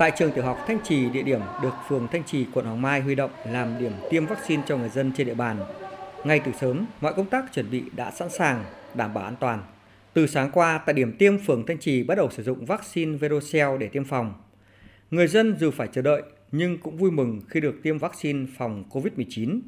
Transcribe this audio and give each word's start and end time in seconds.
Tại 0.00 0.12
trường 0.16 0.32
tiểu 0.32 0.44
học 0.44 0.58
Thanh 0.66 0.78
Trì, 0.84 1.10
địa 1.10 1.22
điểm 1.22 1.40
được 1.62 1.74
phường 1.88 2.08
Thanh 2.12 2.24
Trì, 2.24 2.46
quận 2.54 2.66
Hoàng 2.66 2.82
Mai 2.82 3.00
huy 3.00 3.14
động 3.14 3.30
làm 3.44 3.78
điểm 3.78 3.92
tiêm 4.10 4.26
vaccine 4.26 4.62
cho 4.66 4.76
người 4.76 4.88
dân 4.88 5.12
trên 5.16 5.26
địa 5.26 5.34
bàn. 5.34 5.56
Ngay 6.24 6.40
từ 6.44 6.52
sớm, 6.60 6.86
mọi 7.00 7.14
công 7.14 7.26
tác 7.26 7.44
chuẩn 7.54 7.70
bị 7.70 7.82
đã 7.96 8.10
sẵn 8.10 8.30
sàng, 8.30 8.64
đảm 8.94 9.14
bảo 9.14 9.24
an 9.24 9.34
toàn. 9.40 9.62
Từ 10.12 10.26
sáng 10.26 10.50
qua, 10.50 10.78
tại 10.86 10.94
điểm 10.94 11.16
tiêm 11.18 11.38
phường 11.38 11.66
Thanh 11.66 11.78
Trì 11.78 12.02
bắt 12.02 12.14
đầu 12.14 12.30
sử 12.30 12.42
dụng 12.42 12.64
vaccine 12.64 13.16
Verocell 13.16 13.78
để 13.78 13.88
tiêm 13.88 14.04
phòng. 14.04 14.34
Người 15.10 15.26
dân 15.26 15.56
dù 15.60 15.70
phải 15.70 15.88
chờ 15.92 16.02
đợi 16.02 16.22
nhưng 16.52 16.78
cũng 16.78 16.96
vui 16.96 17.10
mừng 17.10 17.40
khi 17.48 17.60
được 17.60 17.74
tiêm 17.82 17.98
vaccine 17.98 18.46
phòng 18.58 18.84
COVID-19. 18.90 19.60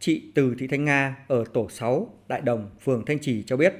Chị 0.00 0.32
Từ 0.34 0.54
Thị 0.58 0.66
Thanh 0.66 0.84
Nga 0.84 1.16
ở 1.28 1.44
tổ 1.52 1.68
6, 1.70 2.08
Đại 2.28 2.40
Đồng, 2.40 2.70
phường 2.84 3.04
Thanh 3.04 3.18
Trì 3.18 3.42
cho 3.46 3.56
biết. 3.56 3.74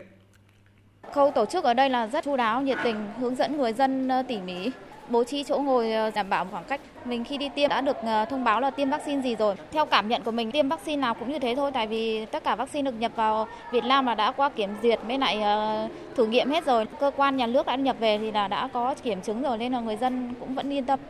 Khâu 1.12 1.30
tổ 1.30 1.46
chức 1.46 1.64
ở 1.64 1.74
đây 1.74 1.90
là 1.90 2.06
rất 2.06 2.24
chu 2.24 2.36
đáo, 2.36 2.62
nhiệt 2.62 2.78
tình, 2.84 2.96
hướng 3.18 3.34
dẫn 3.34 3.56
người 3.56 3.72
dân 3.72 4.08
ờ, 4.08 4.22
tỉ 4.28 4.40
mỉ, 4.40 4.70
bố 5.08 5.24
trí 5.24 5.44
chỗ 5.44 5.58
ngồi 5.58 5.92
ờ, 5.92 6.10
đảm 6.10 6.28
bảo 6.30 6.46
khoảng 6.50 6.64
cách. 6.64 6.80
Mình 7.04 7.24
khi 7.24 7.38
đi 7.38 7.48
tiêm 7.54 7.68
đã 7.68 7.80
được 7.80 7.96
ờ, 8.02 8.24
thông 8.24 8.44
báo 8.44 8.60
là 8.60 8.70
tiêm 8.70 8.90
vaccine 8.90 9.22
gì 9.22 9.36
rồi. 9.36 9.54
Theo 9.72 9.86
cảm 9.86 10.08
nhận 10.08 10.22
của 10.22 10.30
mình, 10.30 10.50
tiêm 10.50 10.68
vaccine 10.68 11.00
nào 11.00 11.14
cũng 11.14 11.32
như 11.32 11.38
thế 11.38 11.54
thôi, 11.56 11.70
tại 11.74 11.86
vì 11.86 12.26
tất 12.26 12.44
cả 12.44 12.56
vaccine 12.56 12.90
được 12.90 12.98
nhập 12.98 13.12
vào 13.16 13.48
Việt 13.72 13.84
Nam 13.84 14.06
là 14.06 14.14
đã 14.14 14.32
qua 14.32 14.48
kiểm 14.48 14.70
duyệt 14.82 14.98
với 15.06 15.18
lại 15.18 15.42
ờ, 15.42 15.88
thử 16.16 16.26
nghiệm 16.26 16.50
hết 16.50 16.66
rồi. 16.66 16.86
Cơ 17.00 17.10
quan 17.16 17.36
nhà 17.36 17.46
nước 17.46 17.66
đã 17.66 17.76
nhập 17.76 17.96
về 18.00 18.18
thì 18.18 18.32
là 18.32 18.48
đã 18.48 18.68
có 18.72 18.94
kiểm 19.02 19.20
chứng 19.20 19.42
rồi 19.42 19.58
nên 19.58 19.72
là 19.72 19.80
người 19.80 19.96
dân 19.96 20.34
cũng 20.40 20.54
vẫn 20.54 20.72
yên 20.72 20.84
tâm. 20.84 21.00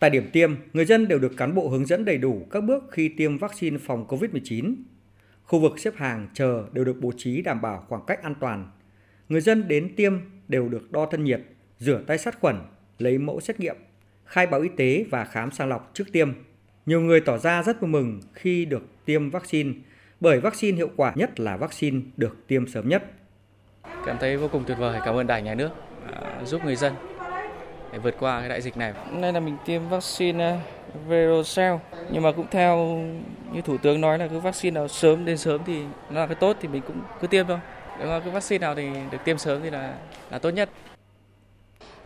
Tại 0.00 0.10
điểm 0.10 0.30
tiêm, 0.32 0.54
người 0.72 0.84
dân 0.84 1.08
đều 1.08 1.18
được 1.18 1.36
cán 1.36 1.54
bộ 1.54 1.68
hướng 1.68 1.86
dẫn 1.86 2.04
đầy 2.04 2.18
đủ 2.18 2.46
các 2.50 2.64
bước 2.64 2.84
khi 2.90 3.08
tiêm 3.08 3.38
vaccine 3.38 3.78
phòng 3.78 4.06
COVID-19. 4.08 4.74
Khu 5.44 5.58
vực 5.58 5.78
xếp 5.78 5.94
hàng 5.96 6.28
chờ 6.34 6.64
đều 6.72 6.84
được 6.84 6.96
bố 7.00 7.12
trí 7.16 7.42
đảm 7.42 7.60
bảo 7.60 7.84
khoảng 7.88 8.02
cách 8.06 8.22
an 8.22 8.34
toàn. 8.40 8.70
Người 9.28 9.40
dân 9.40 9.68
đến 9.68 9.94
tiêm 9.96 10.12
đều 10.48 10.68
được 10.68 10.92
đo 10.92 11.06
thân 11.06 11.24
nhiệt, 11.24 11.40
rửa 11.78 12.00
tay 12.06 12.18
sát 12.18 12.40
khuẩn, 12.40 12.56
lấy 12.98 13.18
mẫu 13.18 13.40
xét 13.40 13.60
nghiệm, 13.60 13.76
khai 14.24 14.46
báo 14.46 14.60
y 14.60 14.68
tế 14.76 15.04
và 15.10 15.24
khám 15.24 15.50
sàng 15.50 15.68
lọc 15.68 15.90
trước 15.94 16.04
tiêm. 16.12 16.32
Nhiều 16.86 17.00
người 17.00 17.20
tỏ 17.20 17.38
ra 17.38 17.62
rất 17.62 17.80
vui 17.80 17.90
mừng 17.90 18.20
khi 18.32 18.64
được 18.64 18.82
tiêm 19.04 19.30
vaccine, 19.30 19.72
bởi 20.20 20.40
vaccine 20.40 20.76
hiệu 20.76 20.90
quả 20.96 21.12
nhất 21.14 21.40
là 21.40 21.56
vaccine 21.56 22.00
được 22.16 22.36
tiêm 22.46 22.66
sớm 22.66 22.88
nhất. 22.88 23.02
Cảm 24.06 24.16
thấy 24.20 24.36
vô 24.36 24.48
cùng 24.48 24.64
tuyệt 24.66 24.78
vời, 24.78 25.00
cảm 25.04 25.14
ơn 25.14 25.26
Đảng, 25.26 25.44
Nhà 25.44 25.54
nước 25.54 25.70
giúp 26.44 26.64
người 26.64 26.76
dân 26.76 26.94
để 27.92 27.98
vượt 27.98 28.14
qua 28.20 28.40
cái 28.40 28.48
đại 28.48 28.62
dịch 28.62 28.76
này. 28.76 28.92
Hôm 29.10 29.20
nay 29.20 29.32
là 29.32 29.40
mình 29.40 29.56
tiêm 29.64 29.88
vaccine 29.88 30.54
uh, 30.54 31.08
Verocell 31.08 31.76
nhưng 32.10 32.22
mà 32.22 32.32
cũng 32.32 32.46
theo 32.50 33.00
như 33.52 33.60
thủ 33.60 33.76
tướng 33.76 34.00
nói 34.00 34.18
là 34.18 34.28
cái 34.28 34.40
vaccine 34.40 34.74
nào 34.74 34.88
sớm 34.88 35.24
đến 35.24 35.38
sớm 35.38 35.60
thì 35.66 35.82
nó 36.10 36.20
là 36.20 36.26
cái 36.26 36.34
tốt 36.34 36.56
thì 36.60 36.68
mình 36.68 36.82
cũng 36.86 37.00
cứ 37.20 37.26
tiêm 37.26 37.46
thôi. 37.46 37.58
Nếu 37.98 38.08
mà 38.08 38.20
cái 38.20 38.30
vaccine 38.30 38.58
nào 38.58 38.74
thì 38.74 38.88
được 39.10 39.18
tiêm 39.24 39.38
sớm 39.38 39.62
thì 39.62 39.70
là 39.70 39.94
là 40.30 40.38
tốt 40.38 40.50
nhất. 40.50 40.70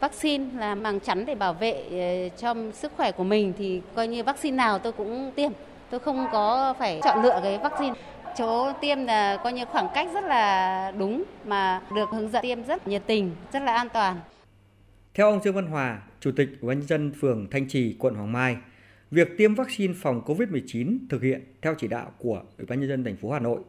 Vaccine 0.00 0.44
là 0.58 0.74
màng 0.74 1.00
chắn 1.00 1.26
để 1.26 1.34
bảo 1.34 1.54
vệ 1.54 1.72
ờ, 1.90 2.36
cho 2.36 2.54
sức 2.72 2.92
khỏe 2.96 3.12
của 3.12 3.24
mình 3.24 3.52
thì 3.58 3.82
coi 3.94 4.08
như 4.08 4.24
vaccine 4.24 4.56
nào 4.56 4.78
tôi 4.78 4.92
cũng 4.92 5.32
tiêm. 5.36 5.52
Tôi 5.90 6.00
không 6.00 6.26
có 6.32 6.74
phải 6.78 7.00
chọn 7.04 7.22
lựa 7.22 7.40
cái 7.42 7.58
vaccine 7.58 7.94
chỗ 8.36 8.72
tiêm 8.80 9.04
là 9.04 9.36
coi 9.36 9.52
như 9.52 9.64
khoảng 9.64 9.88
cách 9.94 10.08
rất 10.14 10.24
là 10.24 10.92
đúng 10.98 11.24
mà 11.44 11.82
được 11.94 12.08
hướng 12.10 12.30
dẫn 12.30 12.42
tiêm 12.42 12.64
rất 12.64 12.88
nhiệt 12.88 13.02
tình, 13.06 13.30
rất 13.52 13.62
là 13.62 13.74
an 13.74 13.88
toàn. 13.92 14.20
Theo 15.14 15.26
ông 15.26 15.42
Dương 15.42 15.54
Văn 15.54 15.66
Hòa, 15.66 16.02
Chủ 16.20 16.30
tịch 16.36 16.48
Ủy 16.60 16.68
ban 16.68 16.78
nhân 16.78 16.88
dân 16.88 17.12
phường 17.20 17.50
Thanh 17.50 17.68
Trì, 17.68 17.96
quận 17.98 18.14
Hoàng 18.14 18.32
Mai, 18.32 18.56
việc 19.10 19.28
tiêm 19.38 19.54
vaccine 19.54 19.94
phòng 20.02 20.22
COVID-19 20.26 20.98
thực 21.10 21.22
hiện 21.22 21.44
theo 21.62 21.74
chỉ 21.78 21.88
đạo 21.88 22.12
của 22.18 22.42
Ủy 22.58 22.66
ban 22.66 22.80
nhân 22.80 22.88
dân 22.88 23.04
thành 23.04 23.16
phố 23.16 23.30
Hà 23.30 23.38
Nội. 23.38 23.60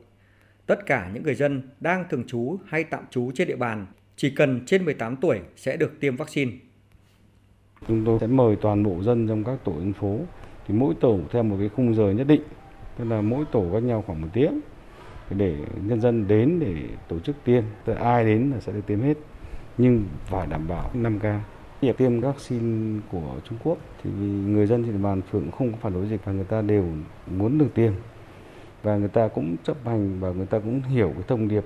Tất 0.65 0.85
cả 0.85 1.09
những 1.13 1.23
người 1.23 1.35
dân 1.35 1.69
đang 1.79 2.05
thường 2.09 2.23
trú 2.27 2.57
hay 2.67 2.83
tạm 2.83 3.03
trú 3.09 3.31
trên 3.35 3.47
địa 3.47 3.55
bàn 3.55 3.85
chỉ 4.15 4.29
cần 4.29 4.61
trên 4.65 4.85
18 4.85 5.15
tuổi 5.15 5.39
sẽ 5.55 5.77
được 5.77 5.99
tiêm 5.99 6.15
vaccine. 6.15 6.51
Chúng 7.87 8.05
tôi 8.05 8.19
sẽ 8.21 8.27
mời 8.27 8.55
toàn 8.55 8.83
bộ 8.83 9.03
dân 9.03 9.27
trong 9.27 9.43
các 9.43 9.59
tổ 9.63 9.73
dân 9.79 9.93
phố 9.93 10.19
thì 10.67 10.73
mỗi 10.73 10.93
tổ 10.99 11.19
theo 11.31 11.43
một 11.43 11.55
cái 11.59 11.69
khung 11.69 11.95
giờ 11.95 12.11
nhất 12.11 12.27
định, 12.27 12.41
tức 12.97 13.05
là 13.05 13.21
mỗi 13.21 13.45
tổ 13.51 13.65
cách 13.73 13.83
nhau 13.83 14.03
khoảng 14.07 14.21
một 14.21 14.27
tiếng 14.33 14.59
để 15.29 15.55
nhân 15.85 16.01
dân 16.01 16.27
đến 16.27 16.59
để 16.59 16.75
tổ 17.07 17.19
chức 17.19 17.35
tiêm. 17.45 17.63
Tức 17.85 17.93
ai 17.93 18.25
đến 18.25 18.51
là 18.51 18.59
sẽ 18.59 18.71
được 18.71 18.85
tiêm 18.87 19.01
hết 19.01 19.17
nhưng 19.77 20.05
phải 20.25 20.47
đảm 20.47 20.67
bảo 20.67 20.91
5K. 20.93 21.39
Việc 21.81 21.97
tiêm 21.97 22.19
vaccine 22.19 22.99
của 23.11 23.35
Trung 23.49 23.57
Quốc 23.63 23.77
thì 24.03 24.09
người 24.47 24.67
dân 24.67 24.83
trên 24.83 24.91
địa 24.91 25.03
bàn 25.03 25.21
phường 25.31 25.51
không 25.51 25.71
có 25.71 25.77
phản 25.81 25.93
đối 25.93 26.07
gì 26.07 26.17
và 26.23 26.31
người 26.31 26.43
ta 26.43 26.61
đều 26.61 26.85
muốn 27.27 27.57
được 27.57 27.69
tiêm 27.75 27.93
và 28.83 28.97
người 28.97 29.09
ta 29.09 29.27
cũng 29.27 29.55
chấp 29.63 29.77
hành 29.85 30.19
và 30.19 30.31
người 30.31 30.45
ta 30.45 30.59
cũng 30.59 30.81
hiểu 30.81 31.11
cái 31.13 31.23
thông 31.27 31.47
điệp 31.47 31.63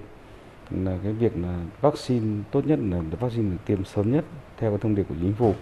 là 0.72 1.00
cái 1.04 1.14
việc 1.14 1.32
là 1.38 1.66
vaccine 1.82 2.44
tốt 2.52 2.68
nhất 2.68 2.80
là 2.82 3.02
vaccine 3.20 3.52
được 3.52 3.58
tiêm 3.66 3.84
sớm 3.84 4.12
nhất 4.12 4.26
theo 4.58 4.72
cái 4.72 4.80
thông 4.82 4.96
điệp 4.96 5.04
của 5.10 5.16
chính 5.22 5.34
phủ. 5.34 5.54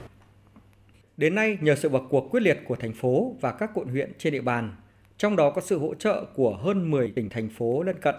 Đến 1.18 1.36
nay, 1.36 1.58
nhờ 1.62 1.76
sự 1.76 1.90
vào 1.90 2.08
cuộc 2.10 2.28
quyết 2.32 2.44
liệt 2.44 2.60
của 2.68 2.76
thành 2.76 2.94
phố 2.94 3.36
và 3.42 3.52
các 3.52 3.72
quận 3.74 3.88
huyện 3.88 4.12
trên 4.18 4.34
địa 4.34 4.42
bàn, 4.42 4.76
trong 5.18 5.36
đó 5.36 5.50
có 5.50 5.62
sự 5.62 5.80
hỗ 5.80 5.94
trợ 5.94 6.26
của 6.36 6.58
hơn 6.58 6.92
10 6.92 7.12
tỉnh 7.12 7.30
thành 7.30 7.50
phố 7.50 7.84
lân 7.84 8.00
cận, 8.02 8.16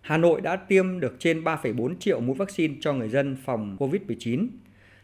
Hà 0.00 0.16
Nội 0.16 0.40
đã 0.40 0.56
tiêm 0.56 1.00
được 1.00 1.16
trên 1.18 1.44
3,4 1.44 1.94
triệu 1.98 2.20
mũi 2.20 2.36
vaccine 2.36 2.74
cho 2.80 2.92
người 2.92 3.08
dân 3.08 3.36
phòng 3.44 3.76
COVID-19. 3.80 4.48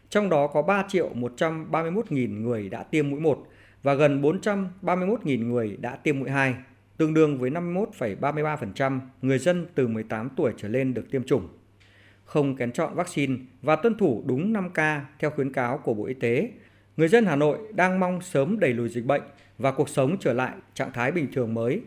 Trong 0.09 0.29
đó 0.29 0.47
có 0.47 0.61
3 0.61 0.85
triệu 0.87 1.09
131.000 1.15 2.41
người 2.41 2.69
đã 2.69 2.83
tiêm 2.83 3.09
mũi 3.09 3.19
1 3.19 3.47
và 3.83 3.93
gần 3.93 4.21
431.000 4.21 5.47
người 5.47 5.77
đã 5.81 5.95
tiêm 5.95 6.19
mũi 6.19 6.29
2, 6.29 6.55
tương 6.99 7.13
đương 7.13 7.37
với 7.39 7.49
51,33% 7.49 8.99
người 9.21 9.39
dân 9.39 9.65
từ 9.75 9.87
18 9.87 10.29
tuổi 10.35 10.53
trở 10.57 10.67
lên 10.67 10.93
được 10.93 11.11
tiêm 11.11 11.23
chủng. 11.23 11.47
Không 12.25 12.55
kén 12.55 12.71
chọn 12.71 12.95
vaccine 12.95 13.35
và 13.61 13.75
tuân 13.75 13.97
thủ 13.97 14.23
đúng 14.25 14.53
5K 14.53 15.01
theo 15.19 15.29
khuyến 15.29 15.53
cáo 15.53 15.77
của 15.77 15.93
Bộ 15.93 16.05
Y 16.05 16.13
tế, 16.13 16.49
người 16.97 17.07
dân 17.07 17.25
Hà 17.25 17.35
Nội 17.35 17.57
đang 17.73 17.99
mong 17.99 18.21
sớm 18.21 18.59
đẩy 18.59 18.73
lùi 18.73 18.89
dịch 18.89 19.05
bệnh 19.05 19.21
và 19.57 19.71
cuộc 19.71 19.89
sống 19.89 20.17
trở 20.19 20.33
lại 20.33 20.53
trạng 20.73 20.91
thái 20.93 21.11
bình 21.11 21.27
thường 21.33 21.53
mới 21.53 21.81